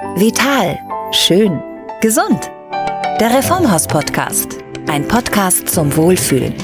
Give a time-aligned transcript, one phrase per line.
[0.00, 0.78] Vital.
[1.12, 1.62] Schön.
[2.00, 2.50] Gesund.
[3.20, 4.56] Der Reformhaus-Podcast.
[4.88, 6.54] Ein Podcast zum Wohlfühlen.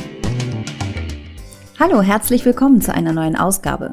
[1.79, 3.93] Hallo, herzlich willkommen zu einer neuen Ausgabe.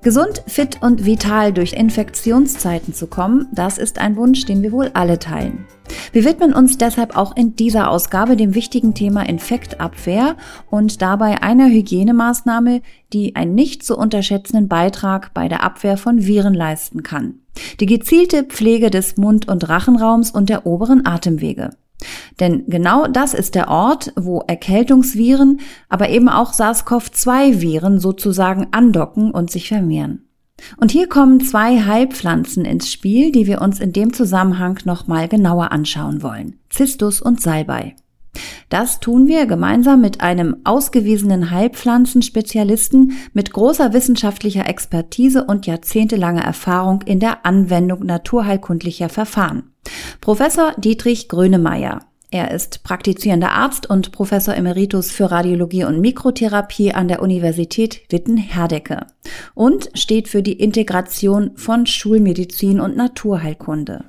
[0.00, 4.90] Gesund, fit und vital durch Infektionszeiten zu kommen, das ist ein Wunsch, den wir wohl
[4.94, 5.66] alle teilen.
[6.12, 10.36] Wir widmen uns deshalb auch in dieser Ausgabe dem wichtigen Thema Infektabwehr
[10.70, 12.80] und dabei einer Hygienemaßnahme,
[13.12, 17.40] die einen nicht zu unterschätzenden Beitrag bei der Abwehr von Viren leisten kann.
[17.80, 21.70] Die gezielte Pflege des Mund- und Rachenraums und der oberen Atemwege.
[22.40, 29.50] Denn genau das ist der Ort, wo Erkältungsviren, aber eben auch SARS-CoV-2-Viren sozusagen andocken und
[29.50, 30.24] sich vermehren.
[30.76, 35.72] Und hier kommen zwei Heilpflanzen ins Spiel, die wir uns in dem Zusammenhang nochmal genauer
[35.72, 36.56] anschauen wollen.
[36.68, 37.94] Zistus und Salbei.
[38.68, 47.02] Das tun wir gemeinsam mit einem ausgewiesenen Heilpflanzenspezialisten mit großer wissenschaftlicher Expertise und jahrzehntelanger Erfahrung
[47.02, 49.72] in der Anwendung naturheilkundlicher Verfahren.
[50.20, 52.00] Professor Dietrich Grönemeyer.
[52.30, 59.06] Er ist praktizierender Arzt und Professor Emeritus für Radiologie und Mikrotherapie an der Universität Witten-Herdecke
[59.54, 64.04] und steht für die Integration von Schulmedizin und Naturheilkunde.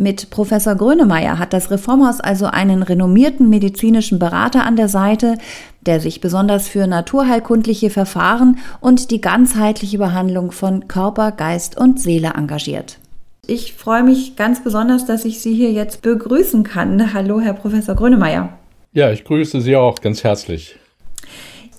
[0.00, 5.36] Mit Professor Grönemeyer hat das Reformhaus also einen renommierten medizinischen Berater an der Seite,
[5.82, 12.32] der sich besonders für naturheilkundliche Verfahren und die ganzheitliche Behandlung von Körper, Geist und Seele
[12.34, 12.98] engagiert.
[13.46, 17.12] Ich freue mich ganz besonders, dass ich Sie hier jetzt begrüßen kann.
[17.12, 18.56] Hallo, Herr Professor Grönemeyer.
[18.94, 20.76] Ja, ich grüße Sie auch ganz herzlich.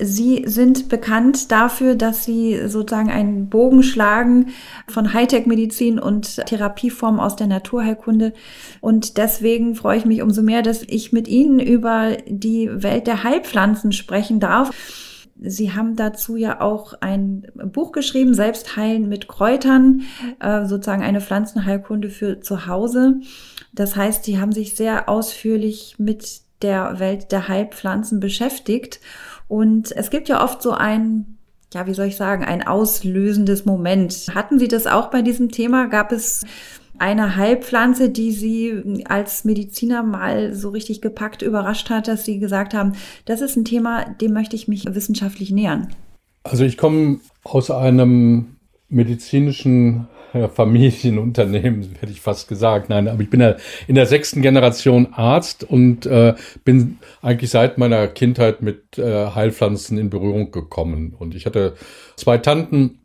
[0.02, 4.48] Sie sind bekannt dafür, dass Sie sozusagen einen Bogen schlagen
[4.88, 8.34] von Hightech-Medizin und Therapieformen aus der Naturheilkunde.
[8.80, 13.24] Und deswegen freue ich mich umso mehr, dass ich mit Ihnen über die Welt der
[13.24, 14.72] Heilpflanzen sprechen darf.
[15.44, 20.04] Sie haben dazu ja auch ein Buch geschrieben, Selbstheilen mit Kräutern,
[20.40, 23.22] äh, sozusagen eine Pflanzenheilkunde für zu Hause.
[23.74, 29.00] Das heißt, Sie haben sich sehr ausführlich mit der Welt der Heilpflanzen beschäftigt.
[29.52, 31.38] Und es gibt ja oft so ein,
[31.74, 34.28] ja, wie soll ich sagen, ein auslösendes Moment.
[34.34, 35.88] Hatten Sie das auch bei diesem Thema?
[35.88, 36.46] Gab es
[37.00, 42.74] eine Heilpflanze, die Sie als Mediziner mal so richtig gepackt überrascht hat, dass Sie gesagt
[42.74, 42.94] haben,
[43.26, 45.90] das ist ein Thema, dem möchte ich mich wissenschaftlich nähern?
[46.44, 48.56] Also ich komme aus einem
[48.92, 52.90] medizinischen ja, Familienunternehmen, hätte ich fast gesagt.
[52.90, 53.56] Nein, aber ich bin ja
[53.88, 59.98] in der sechsten Generation Arzt und äh, bin eigentlich seit meiner Kindheit mit äh, Heilpflanzen
[59.98, 61.14] in Berührung gekommen.
[61.18, 61.76] Und ich hatte
[62.16, 63.00] zwei Tanten.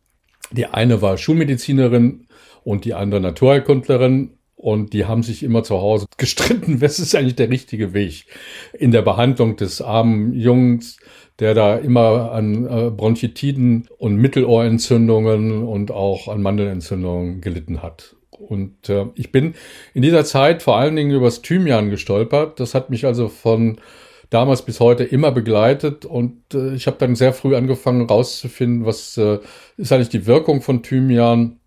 [0.53, 2.27] Die eine war Schulmedizinerin
[2.63, 4.31] und die andere Naturheilkundlerin.
[4.55, 8.27] Und die haben sich immer zu Hause gestritten, was ist eigentlich der richtige Weg
[8.73, 10.99] in der Behandlung des armen Jungs
[11.41, 18.17] der da immer an äh, Bronchitiden und Mittelohrentzündungen und auch an Mandelentzündungen gelitten hat.
[18.31, 19.55] Und äh, ich bin
[19.95, 22.61] in dieser Zeit vor allen Dingen übers Thymian gestolpert.
[22.61, 23.79] Das hat mich also von
[24.31, 29.17] damals bis heute immer begleitet und äh, ich habe dann sehr früh angefangen rauszufinden, was
[29.17, 29.39] äh,
[29.77, 31.61] ist eigentlich die Wirkung von Thymian.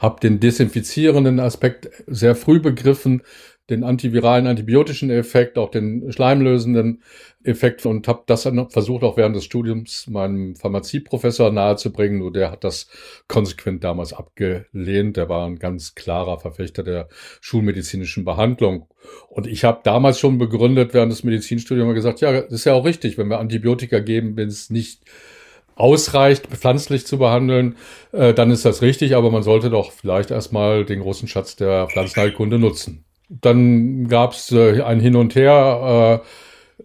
[0.00, 3.22] Habe den desinfizierenden Aspekt sehr früh begriffen,
[3.70, 7.02] den antiviralen, antibiotischen Effekt, auch den schleimlösenden
[7.42, 12.18] Effekt und habe das dann versucht, auch während des Studiums meinem Pharmazieprofessor nahezubringen.
[12.18, 12.88] Nur der hat das
[13.28, 15.16] konsequent damals abgelehnt.
[15.16, 17.08] Der war ein ganz klarer Verfechter der
[17.40, 18.88] schulmedizinischen Behandlung.
[19.28, 22.84] Und ich habe damals schon begründet, während des Medizinstudiums gesagt, ja, das ist ja auch
[22.84, 25.04] richtig, wenn wir Antibiotika geben, wenn es nicht
[25.80, 27.76] ausreicht, pflanzlich zu behandeln,
[28.12, 31.88] äh, dann ist das richtig, aber man sollte doch vielleicht erstmal den großen Schatz der
[31.88, 33.04] Pflanzenheilkunde nutzen.
[33.30, 36.20] Dann gab es äh, ein Hin und Her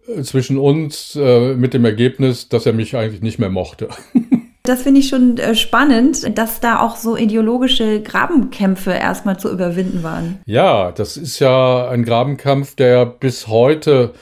[0.07, 3.89] äh, zwischen uns äh, mit dem Ergebnis, dass er mich eigentlich nicht mehr mochte.
[4.65, 10.01] Das finde ich schon äh, spannend, dass da auch so ideologische Grabenkämpfe erstmal zu überwinden
[10.01, 10.39] waren.
[10.47, 14.13] Ja, das ist ja ein Grabenkampf, der bis heute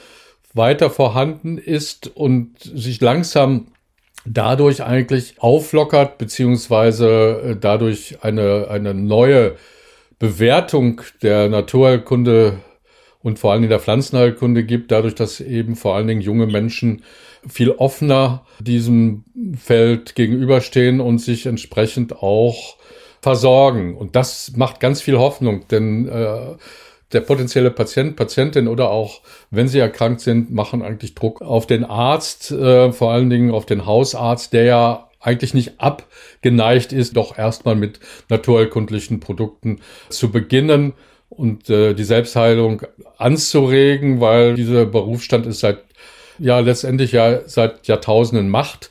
[0.52, 3.68] weiter vorhanden ist und sich langsam
[4.26, 9.56] dadurch eigentlich auflockert, beziehungsweise äh, dadurch eine, eine neue
[10.24, 12.60] Bewertung der Naturheilkunde
[13.22, 17.02] und vor allen Dingen der Pflanzenheilkunde gibt, dadurch, dass eben vor allen Dingen junge Menschen
[17.46, 19.24] viel offener diesem
[19.54, 22.78] Feld gegenüberstehen und sich entsprechend auch
[23.20, 23.94] versorgen.
[23.98, 26.54] Und das macht ganz viel Hoffnung, denn äh,
[27.12, 29.20] der potenzielle Patient, Patientin oder auch,
[29.50, 33.66] wenn sie erkrankt sind, machen eigentlich Druck auf den Arzt, äh, vor allen Dingen auf
[33.66, 40.92] den Hausarzt, der ja eigentlich nicht abgeneigt ist, doch erstmal mit naturheilkundlichen Produkten zu beginnen
[41.28, 42.82] und äh, die Selbstheilung
[43.18, 45.78] anzuregen, weil dieser Berufsstand ist seit
[46.38, 48.90] ja letztendlich ja seit Jahrtausenden Macht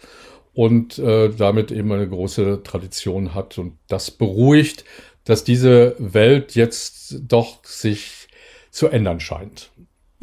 [0.53, 4.85] und äh, damit eben eine große Tradition hat und das beruhigt
[5.23, 8.27] dass diese Welt jetzt doch sich
[8.71, 9.71] zu ändern scheint.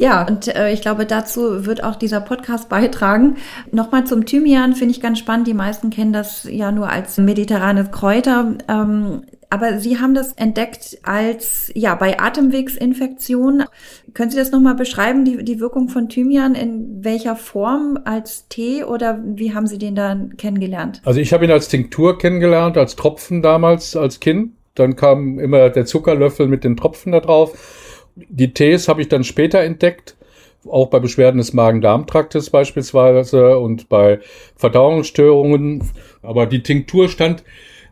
[0.01, 3.37] Ja, und äh, ich glaube, dazu wird auch dieser Podcast beitragen.
[3.71, 5.47] Nochmal zum Thymian finde ich ganz spannend.
[5.47, 8.55] Die meisten kennen das ja nur als mediterranes Kräuter.
[8.67, 13.67] Ähm, aber Sie haben das entdeckt als, ja, bei Atemwegsinfektionen.
[14.15, 16.55] Können Sie das nochmal beschreiben, die, die Wirkung von Thymian?
[16.55, 17.99] In welcher Form?
[18.05, 21.03] Als Tee oder wie haben Sie den dann kennengelernt?
[21.05, 24.53] Also ich habe ihn als Tinktur kennengelernt, als Tropfen damals, als Kind.
[24.77, 27.53] Dann kam immer der Zuckerlöffel mit den Tropfen da drauf.
[28.17, 30.17] Die Tees habe ich dann später entdeckt,
[30.69, 34.21] auch bei Beschwerden des Magen-Darm-Traktes beispielsweise und bei
[34.57, 35.83] Verdauungsstörungen.
[36.23, 37.45] Aber die Tinktur stand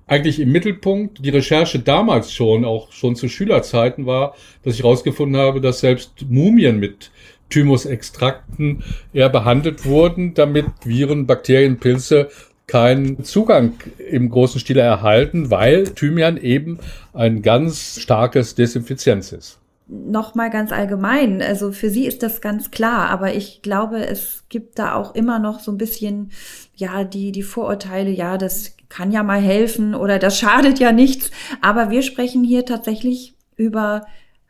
[0.06, 1.24] eigentlich im Mittelpunkt.
[1.24, 4.34] Die Recherche damals schon, auch schon zu Schülerzeiten war,
[4.64, 7.10] dass ich herausgefunden habe, dass selbst Mumien mit
[7.50, 8.82] Thymusextrakten
[9.14, 12.28] eher behandelt wurden, damit Viren, Bakterien, Pilze
[12.66, 13.74] keinen Zugang
[14.10, 16.78] im großen Stile erhalten, weil Thymian eben
[17.14, 22.70] ein ganz starkes Desinfizienz ist noch mal ganz allgemein, also für sie ist das ganz
[22.70, 26.30] klar, aber ich glaube, es gibt da auch immer noch so ein bisschen,
[26.76, 31.30] ja, die, die Vorurteile, ja, das kann ja mal helfen oder das schadet ja nichts.
[31.60, 34.06] Aber wir sprechen hier tatsächlich über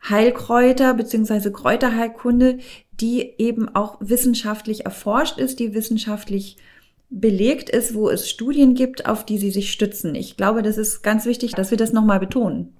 [0.07, 2.59] Heilkräuter beziehungsweise Kräuterheilkunde,
[2.99, 6.57] die eben auch wissenschaftlich erforscht ist, die wissenschaftlich
[7.09, 10.15] belegt ist, wo es Studien gibt, auf die sie sich stützen.
[10.15, 12.73] Ich glaube, das ist ganz wichtig, dass wir das nochmal betonen.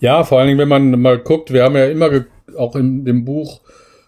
[0.00, 2.24] Ja, vor allen Dingen, wenn man mal guckt, wir haben ja immer
[2.56, 3.60] auch in dem Buch,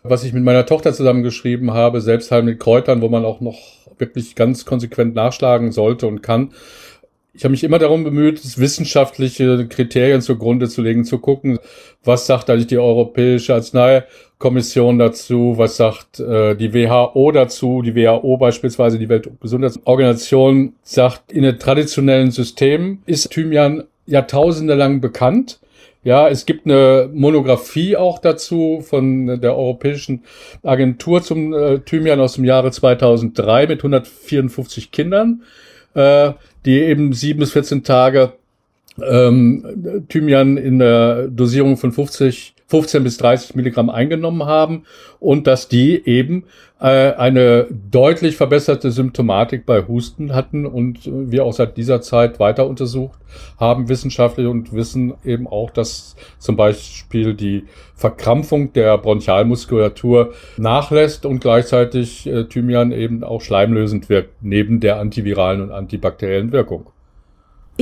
[0.02, 3.58] was ich mit meiner Tochter zusammengeschrieben habe, Selbstheil mit Kräutern, wo man auch noch
[3.98, 6.52] wirklich ganz konsequent nachschlagen sollte und kann.
[7.34, 11.58] Ich habe mich immer darum bemüht, wissenschaftliche Kriterien zugrunde zu legen, zu gucken,
[12.04, 17.80] was sagt eigentlich die Europäische Arzneikommission dazu, was sagt äh, die WHO dazu.
[17.80, 25.58] Die WHO beispielsweise, die Weltgesundheitsorganisation, sagt, in den traditionellen Systemen ist Thymian Jahrtausende lang bekannt.
[26.04, 30.24] Ja, es gibt eine Monographie auch dazu von der Europäischen
[30.64, 35.42] Agentur zum äh, Thymian aus dem Jahre 2003 mit 154 Kindern,
[35.94, 36.32] äh,
[36.64, 38.32] die eben sieben bis 14 Tage
[39.00, 44.84] ähm, Thymian in der Dosierung von 50 15 bis 30 Milligramm eingenommen haben
[45.20, 46.44] und dass die eben
[46.80, 52.66] äh, eine deutlich verbesserte Symptomatik bei Husten hatten und wir auch seit dieser Zeit weiter
[52.66, 53.18] untersucht
[53.60, 57.64] haben wissenschaftlich und wissen eben auch, dass zum Beispiel die
[57.94, 65.60] Verkrampfung der Bronchialmuskulatur nachlässt und gleichzeitig äh, Thymian eben auch schleimlösend wirkt, neben der antiviralen
[65.60, 66.91] und antibakteriellen Wirkung.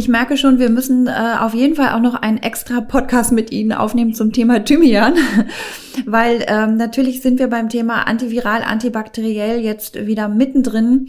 [0.00, 3.52] Ich merke schon, wir müssen äh, auf jeden Fall auch noch einen extra Podcast mit
[3.52, 5.12] Ihnen aufnehmen zum Thema Thymian,
[6.06, 11.08] weil ähm, natürlich sind wir beim Thema antiviral, antibakteriell jetzt wieder mittendrin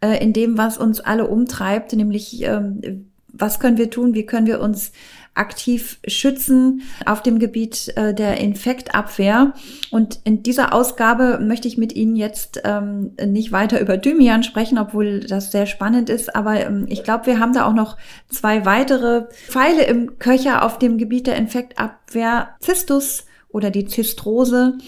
[0.00, 4.48] äh, in dem, was uns alle umtreibt, nämlich ähm, was können wir tun, wie können
[4.48, 4.90] wir uns
[5.34, 9.54] aktiv schützen auf dem Gebiet äh, der Infektabwehr.
[9.90, 14.78] Und in dieser Ausgabe möchte ich mit Ihnen jetzt ähm, nicht weiter über Thymian sprechen,
[14.78, 16.34] obwohl das sehr spannend ist.
[16.36, 17.96] Aber ähm, ich glaube, wir haben da auch noch
[18.28, 22.50] zwei weitere Pfeile im Köcher auf dem Gebiet der Infektabwehr.
[22.60, 24.78] Zistus oder die Zistrose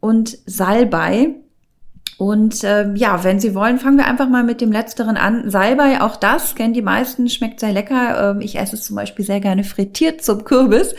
[0.00, 1.34] und Salbei.
[2.18, 5.48] Und äh, ja, wenn Sie wollen, fangen wir einfach mal mit dem letzteren an.
[5.48, 8.32] Salbei, auch das kennen die meisten, schmeckt sehr lecker.
[8.32, 10.96] Ähm, ich esse es zum Beispiel sehr gerne frittiert zum Kürbis.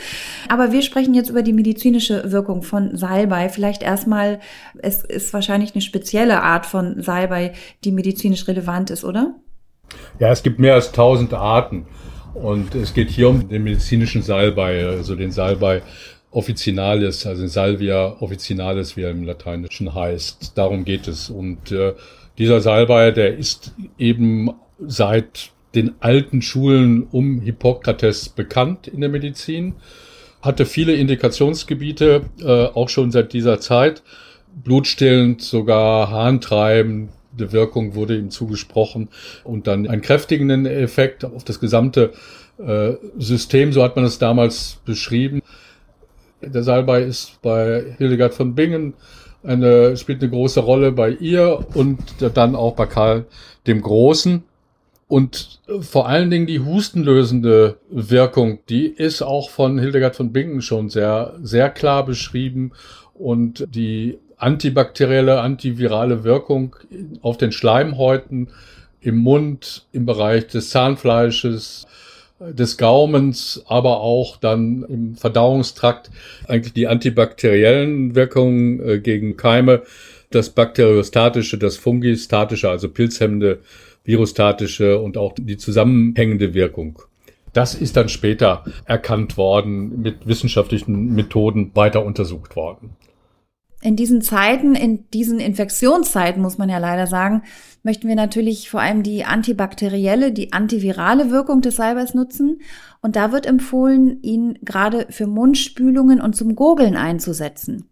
[0.48, 3.50] Aber wir sprechen jetzt über die medizinische Wirkung von Salbei.
[3.50, 4.40] Vielleicht erstmal,
[4.78, 7.52] es ist wahrscheinlich eine spezielle Art von Salbei,
[7.84, 9.34] die medizinisch relevant ist, oder?
[10.20, 11.86] Ja, es gibt mehr als tausend Arten.
[12.32, 15.82] Und es geht hier um den medizinischen Salbei, also den Salbei
[16.32, 20.52] Officinalis, also Salvia officinalis, wie er im Lateinischen heißt.
[20.56, 21.28] Darum geht es.
[21.28, 21.94] Und äh,
[22.38, 29.74] dieser Salbei, der ist eben seit den alten Schulen um Hippokrates bekannt in der Medizin,
[30.42, 34.02] hatte viele Indikationsgebiete, äh, auch schon seit dieser Zeit.
[34.64, 39.08] Blutstillend, sogar harntreibende Wirkung wurde ihm zugesprochen
[39.44, 42.12] und dann einen kräftigenden Effekt auf das gesamte
[42.58, 45.42] äh, System, so hat man es damals beschrieben.
[46.42, 48.94] Der Salbei ist bei Hildegard von Bingen
[49.42, 51.98] eine, spielt eine große Rolle bei ihr und
[52.34, 53.26] dann auch bei Karl
[53.66, 54.42] dem Großen.
[55.08, 60.88] Und vor allen Dingen die hustenlösende Wirkung, die ist auch von Hildegard von Bingen schon
[60.88, 62.72] sehr, sehr klar beschrieben.
[63.14, 66.76] Und die antibakterielle, antivirale Wirkung
[67.22, 68.48] auf den Schleimhäuten,
[69.00, 71.86] im Mund, im Bereich des Zahnfleisches,
[72.40, 76.10] des Gaumens, aber auch dann im Verdauungstrakt
[76.48, 79.82] eigentlich die antibakteriellen Wirkungen äh, gegen Keime,
[80.30, 83.60] das bakteriostatische, das fungistatische, also pilzhemmende,
[84.04, 87.02] virustatische und auch die zusammenhängende Wirkung.
[87.52, 92.96] Das ist dann später erkannt worden, mit wissenschaftlichen Methoden weiter untersucht worden.
[93.82, 97.42] In diesen Zeiten, in diesen Infektionszeiten, muss man ja leider sagen,
[97.82, 102.60] möchten wir natürlich vor allem die antibakterielle, die antivirale Wirkung des Salbeis nutzen.
[103.00, 107.88] Und da wird empfohlen, ihn gerade für Mundspülungen und zum Gurgeln einzusetzen,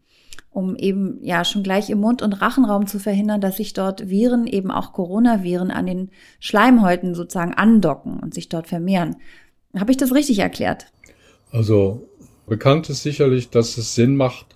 [0.50, 4.46] um eben ja schon gleich im Mund- und Rachenraum zu verhindern, dass sich dort Viren,
[4.46, 9.16] eben auch Coronaviren, an den Schleimhäuten sozusagen andocken und sich dort vermehren.
[9.74, 10.92] Habe ich das richtig erklärt?
[11.50, 12.06] Also
[12.46, 14.54] bekannt ist sicherlich, dass es Sinn macht,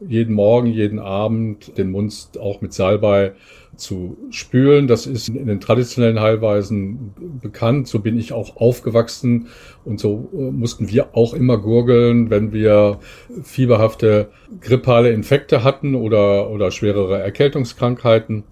[0.00, 3.32] jeden Morgen, jeden Abend den Mund auch mit Salbei
[3.76, 4.86] zu spülen.
[4.86, 7.88] Das ist in den traditionellen Heilweisen bekannt.
[7.88, 9.48] So bin ich auch aufgewachsen
[9.84, 12.98] und so äh, mussten wir auch immer gurgeln, wenn wir
[13.42, 18.44] fieberhafte grippale Infekte hatten oder, oder schwerere Erkältungskrankheiten.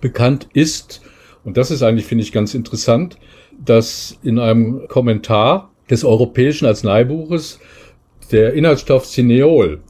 [0.00, 1.02] Bekannt ist,
[1.44, 3.18] und das ist eigentlich, finde ich, ganz interessant,
[3.64, 7.60] dass in einem Kommentar des Europäischen Arzneibuches
[8.32, 9.80] der Inhaltsstoff Cineol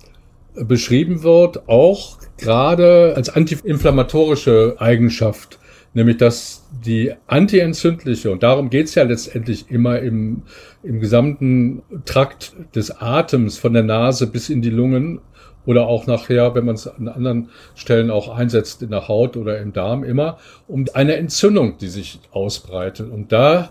[0.55, 5.59] beschrieben wird, auch gerade als antiinflammatorische Eigenschaft,
[5.95, 10.43] nämlich dass die antientzündliche, und darum geht's ja letztendlich immer im,
[10.83, 15.21] im gesamten Trakt des Atems von der Nase bis in die Lungen
[15.67, 19.59] oder auch nachher, wenn man es an anderen Stellen auch einsetzt, in der Haut oder
[19.61, 23.11] im Darm, immer um eine Entzündung, die sich ausbreitet.
[23.11, 23.71] Und da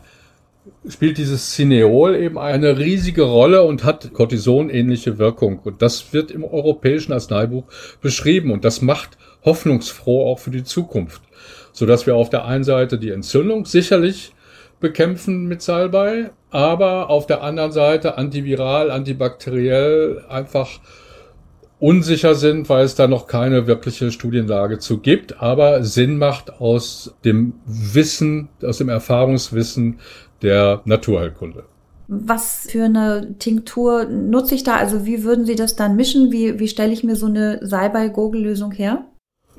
[0.87, 5.59] spielt dieses Cineol eben eine riesige Rolle und hat Cortison-ähnliche Wirkung.
[5.59, 7.65] Und das wird im europäischen Arzneibuch
[8.01, 11.21] beschrieben und das macht hoffnungsfroh auch für die Zukunft.
[11.71, 14.33] Sodass wir auf der einen Seite die Entzündung sicherlich
[14.79, 20.69] bekämpfen mit Salbei, aber auf der anderen Seite antiviral, antibakteriell einfach
[21.79, 27.15] unsicher sind, weil es da noch keine wirkliche Studienlage zu gibt, aber Sinn macht aus
[27.25, 29.99] dem Wissen, aus dem Erfahrungswissen
[30.43, 31.63] der Naturheilkunde.
[32.07, 34.75] Was für eine Tinktur nutze ich da?
[34.75, 36.31] Also wie würden Sie das dann mischen?
[36.31, 39.05] Wie, wie stelle ich mir so eine Salbei-Gurgel-Lösung her?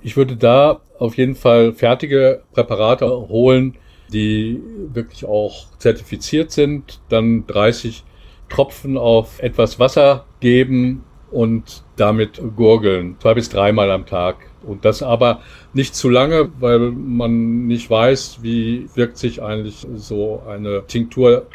[0.02, 3.76] Ich würde da auf jeden Fall fertige Präparate holen,
[4.12, 4.62] die
[4.92, 7.00] wirklich auch zertifiziert sind.
[7.08, 8.04] Dann 30
[8.50, 13.16] Tropfen auf etwas Wasser geben und damit gurgeln.
[13.20, 14.36] Zwei bis dreimal am Tag.
[14.64, 15.40] Und das aber
[15.72, 21.46] nicht zu lange, weil man nicht weiß, wie wirkt sich eigentlich so eine Tinktur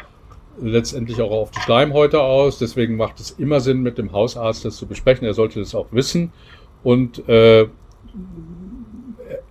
[0.60, 2.58] letztendlich auch auf die Schleimhäute aus.
[2.58, 5.26] Deswegen macht es immer Sinn, mit dem Hausarzt das zu besprechen.
[5.26, 6.32] Er sollte das auch wissen.
[6.82, 7.66] Und äh,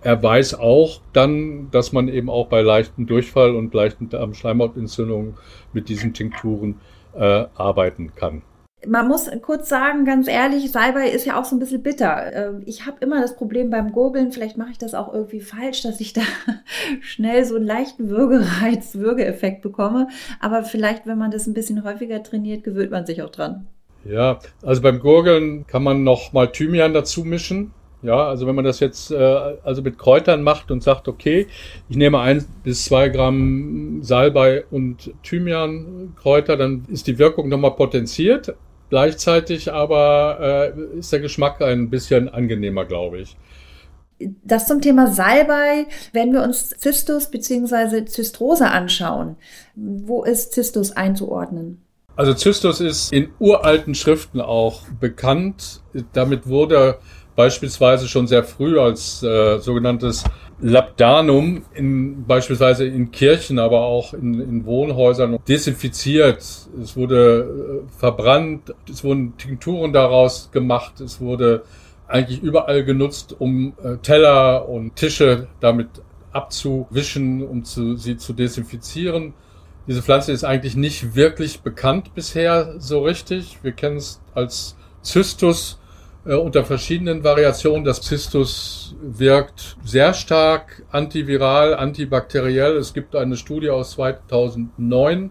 [0.02, 5.34] er weiß auch dann, dass man eben auch bei leichten Durchfall und leichten Schleimhautentzündungen
[5.72, 6.80] mit diesen Tinkturen
[7.14, 8.42] äh, arbeiten kann
[8.86, 12.32] man muss kurz sagen, ganz ehrlich, Salbei ist ja auch so ein bisschen bitter.
[12.32, 15.82] Ähm, ich habe immer das Problem beim Gurgeln, vielleicht mache ich das auch irgendwie falsch,
[15.82, 16.22] dass ich da
[17.00, 20.08] schnell so einen leichten Würgereiz, Würgeeffekt bekomme.
[20.40, 23.66] Aber vielleicht, wenn man das ein bisschen häufiger trainiert, gewöhnt man sich auch dran.
[24.04, 27.72] Ja, also beim Gurgeln kann man noch mal Thymian dazu mischen.
[28.02, 29.16] Ja, also wenn man das jetzt äh,
[29.62, 31.48] also mit Kräutern macht und sagt, okay,
[31.90, 38.54] ich nehme ein bis zwei Gramm Salbei und Thymian-Kräuter, dann ist die Wirkung nochmal potenziert.
[38.90, 43.36] Gleichzeitig aber äh, ist der Geschmack ein bisschen angenehmer, glaube ich.
[44.44, 48.04] Das zum Thema Salbei, wenn wir uns Zistus bzw.
[48.04, 49.36] Zystrose anschauen,
[49.74, 51.80] wo ist Zistus einzuordnen?
[52.16, 55.80] Also Zystus ist in uralten Schriften auch bekannt.
[56.12, 56.98] Damit wurde
[57.40, 60.24] beispielsweise schon sehr früh als äh, sogenanntes
[60.60, 66.36] Labdanum in, beispielsweise in Kirchen, aber auch in, in Wohnhäusern desinfiziert.
[66.82, 71.62] Es wurde äh, verbrannt, es wurden Tinkturen daraus gemacht, es wurde
[72.08, 75.88] eigentlich überall genutzt, um äh, Teller und Tische damit
[76.32, 79.32] abzuwischen, um zu, sie zu desinfizieren.
[79.86, 83.60] Diese Pflanze ist eigentlich nicht wirklich bekannt bisher so richtig.
[83.62, 85.79] Wir kennen es als Zystus
[86.24, 87.84] äh, unter verschiedenen Variationen.
[87.84, 92.76] Das Zystus wirkt sehr stark antiviral, antibakteriell.
[92.76, 95.30] Es gibt eine Studie aus 2009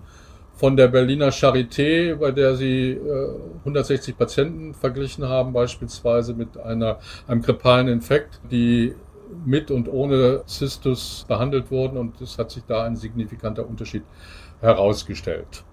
[0.55, 6.99] von der Berliner Charité, bei der sie äh, 160 Patienten verglichen haben, beispielsweise mit einer,
[7.27, 8.93] einem grippalen Infekt, die
[9.45, 14.03] mit und ohne Zystus behandelt wurden und es hat sich da ein signifikanter Unterschied
[14.59, 15.63] herausgestellt.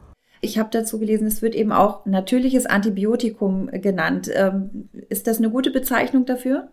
[0.46, 4.30] Ich habe dazu gelesen, es wird eben auch natürliches Antibiotikum genannt.
[4.32, 6.68] Ähm, ist das eine gute Bezeichnung dafür?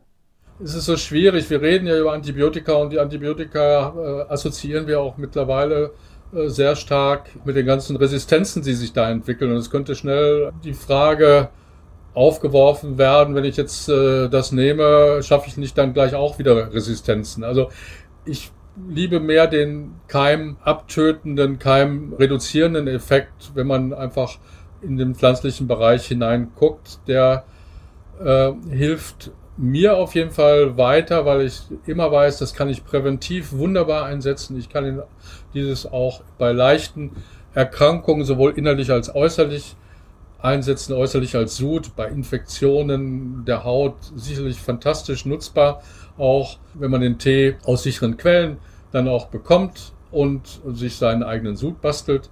[0.64, 1.50] Es ist so schwierig.
[1.50, 5.90] Wir reden ja über Antibiotika und die Antibiotika äh, assoziieren wir auch mittlerweile
[6.36, 9.50] äh, sehr stark mit den ganzen Resistenzen, die sich da entwickeln.
[9.50, 11.50] Und es könnte schnell die Frage
[12.14, 16.72] aufgeworfen werden, wenn ich jetzt äh, das nehme, schaffe ich nicht dann gleich auch wieder
[16.72, 17.44] Resistenzen.
[17.44, 17.70] Also
[18.24, 18.52] ich
[18.90, 24.38] liebe mehr den keimabtötenden, keimreduzierenden Effekt, wenn man einfach
[24.82, 27.00] in den pflanzlichen Bereich hineinguckt.
[27.08, 27.46] Der
[28.24, 33.54] äh, hilft mir auf jeden Fall weiter, weil ich immer weiß, das kann ich präventiv
[33.54, 34.58] wunderbar einsetzen.
[34.58, 35.04] Ich kann
[35.54, 37.12] dieses auch bei leichten
[37.54, 39.76] Erkrankungen sowohl innerlich als äußerlich
[40.42, 45.82] einsetzen, äußerlich als Sud, bei Infektionen der Haut sicherlich fantastisch nutzbar,
[46.18, 48.58] auch wenn man den Tee aus sicheren Quellen
[48.92, 52.30] dann auch bekommt und sich seinen eigenen Sud bastelt.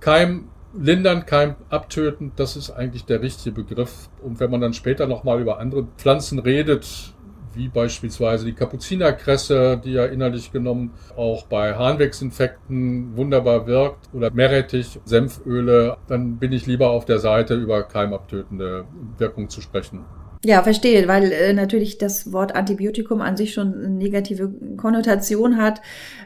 [0.00, 4.08] Keim lindern, keim abtöten, das ist eigentlich der richtige Begriff.
[4.22, 7.14] Und wenn man dann später nochmal über andere Pflanzen redet,
[7.52, 15.00] wie beispielsweise die Kapuzinerkresse, die ja innerlich genommen auch bei Harnwegsinfekten wunderbar wirkt, oder Meerrettich,
[15.04, 18.84] Senföle, dann bin ich lieber auf der Seite über keimabtötende
[19.18, 20.04] Wirkung zu sprechen.
[20.42, 25.82] Ja, verstehe, weil äh, natürlich das Wort Antibiotikum an sich schon eine negative Konnotation hat.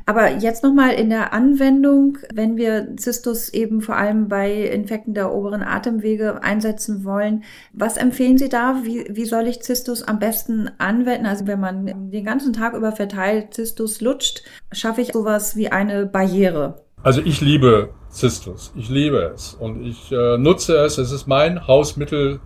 [0.07, 5.33] Aber jetzt nochmal in der Anwendung, wenn wir Zystus eben vor allem bei Infekten der
[5.33, 7.43] oberen Atemwege einsetzen wollen,
[7.73, 8.83] was empfehlen Sie da?
[8.85, 11.27] Wie, wie soll ich Zystus am besten anwenden?
[11.27, 16.07] Also wenn man den ganzen Tag über verteilt Zystus lutscht, schaffe ich sowas wie eine
[16.07, 16.85] Barriere.
[17.03, 20.99] Also ich liebe Zystus, ich liebe es und ich äh, nutze es.
[20.99, 22.39] Es ist mein Hausmittel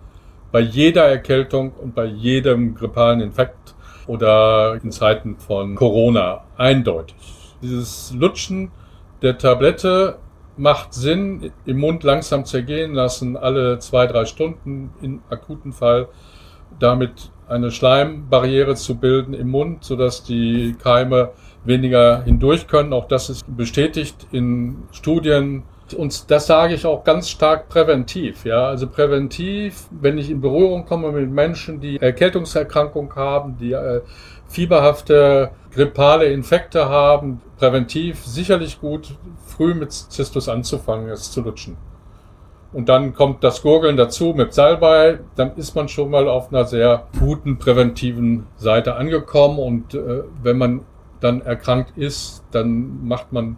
[0.51, 3.75] bei jeder Erkältung und bei jedem grippalen Infekt
[4.07, 7.15] oder in Zeiten von Corona eindeutig.
[7.61, 8.71] Dieses Lutschen
[9.21, 10.17] der Tablette
[10.57, 16.07] macht Sinn, im Mund langsam zergehen lassen, alle zwei, drei Stunden im akuten Fall,
[16.79, 21.31] damit eine Schleimbarriere zu bilden im Mund, sodass die Keime
[21.63, 22.93] weniger hindurch können.
[22.93, 25.63] Auch das ist bestätigt in Studien
[25.93, 28.45] und das sage ich auch ganz stark präventiv.
[28.45, 34.01] Ja, also präventiv, wenn ich in Berührung komme mit Menschen, die Erkältungserkrankung haben, die äh,
[34.47, 39.15] fieberhafte grippale Infekte haben, präventiv sicherlich gut,
[39.45, 41.77] früh mit Zistus anzufangen, es zu lutschen.
[42.71, 46.65] Und dann kommt das Gurgeln dazu mit Salbei, dann ist man schon mal auf einer
[46.65, 49.57] sehr guten präventiven Seite angekommen.
[49.57, 50.81] Und äh, wenn man
[51.19, 53.57] dann erkrankt ist, dann macht man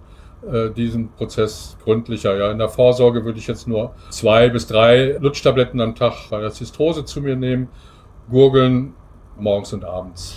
[0.76, 2.36] diesen Prozess gründlicher.
[2.36, 6.42] Ja, in der Vorsorge würde ich jetzt nur zwei bis drei Lutschtabletten am Tag bei
[6.42, 7.70] der Zistose zu mir nehmen,
[8.30, 8.96] gurgeln
[9.38, 10.36] morgens und abends.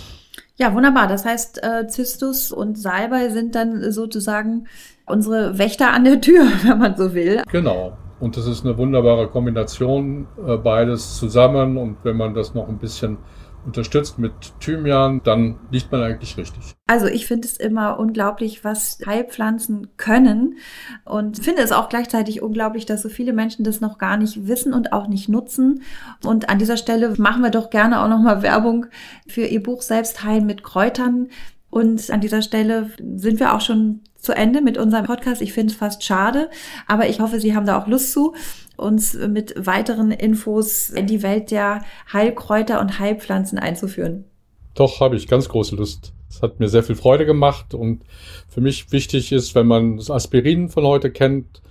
[0.57, 1.07] Ja, wunderbar.
[1.07, 4.67] Das heißt, äh, Zystus und Salbei sind dann sozusagen
[5.05, 7.43] unsere Wächter an der Tür, wenn man so will.
[7.51, 7.97] Genau.
[8.19, 11.77] Und das ist eine wunderbare Kombination, äh, beides zusammen.
[11.77, 13.17] Und wenn man das noch ein bisschen
[13.65, 16.75] unterstützt mit Thymian, dann liegt man eigentlich richtig.
[16.87, 20.57] Also ich finde es immer unglaublich, was Heilpflanzen können
[21.03, 24.73] und finde es auch gleichzeitig unglaublich, dass so viele Menschen das noch gar nicht wissen
[24.73, 25.81] und auch nicht nutzen.
[26.23, 28.85] Und an dieser Stelle machen wir doch gerne auch nochmal Werbung
[29.27, 31.29] für Ihr Buch Selbstheilen mit Kräutern.
[31.69, 35.41] Und an dieser Stelle sind wir auch schon zu Ende mit unserem Podcast.
[35.41, 36.49] Ich finde es fast schade,
[36.87, 38.33] aber ich hoffe, Sie haben da auch Lust zu
[38.77, 44.25] uns mit weiteren Infos in die Welt der Heilkräuter und Heilpflanzen einzuführen.
[44.73, 46.13] Doch, habe ich ganz große Lust.
[46.29, 48.03] Es hat mir sehr viel Freude gemacht und
[48.49, 51.61] für mich wichtig ist, wenn man das Aspirin von heute kennt,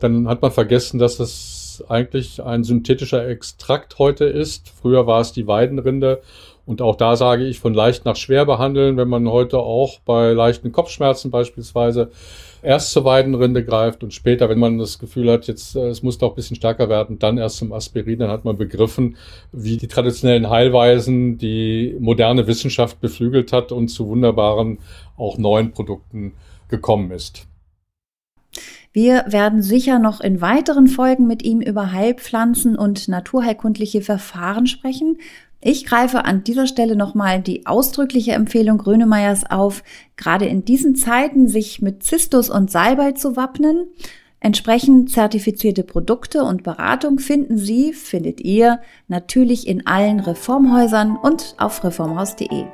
[0.00, 4.70] dann hat man vergessen, dass es eigentlich ein synthetischer Extrakt heute ist.
[4.70, 6.22] Früher war es die Weidenrinde
[6.66, 10.32] und auch da sage ich von leicht nach schwer behandeln, wenn man heute auch bei
[10.32, 12.10] leichten Kopfschmerzen beispielsweise
[12.62, 16.18] erst zur Weidenrinde greift und später, wenn man das Gefühl hat, jetzt äh, es muss
[16.18, 19.16] doch ein bisschen stärker werden, dann erst zum Aspirin, dann hat man begriffen,
[19.52, 24.78] wie die traditionellen Heilweisen die moderne Wissenschaft beflügelt hat und zu wunderbaren
[25.16, 26.32] auch neuen Produkten
[26.68, 27.46] gekommen ist.
[28.96, 35.18] Wir werden sicher noch in weiteren Folgen mit ihm über Heilpflanzen und naturheilkundliche Verfahren sprechen.
[35.60, 39.82] Ich greife an dieser Stelle nochmal die ausdrückliche Empfehlung Grönemeyers auf,
[40.16, 43.86] gerade in diesen Zeiten sich mit Zistus und Salbei zu wappnen.
[44.38, 51.82] Entsprechend zertifizierte Produkte und Beratung finden Sie, findet ihr natürlich in allen Reformhäusern und auf
[51.82, 52.66] reformhaus.de.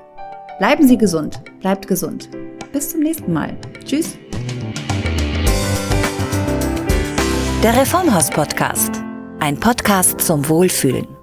[0.59, 2.29] Bleiben Sie gesund, bleibt gesund.
[2.73, 3.57] Bis zum nächsten Mal.
[3.85, 4.19] Tschüss.
[7.63, 9.03] Der Reformhaus Podcast.
[9.39, 11.22] Ein Podcast zum Wohlfühlen.